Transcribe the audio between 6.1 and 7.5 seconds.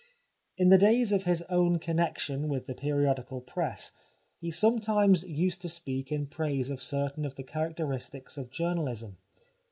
in praise of certain of the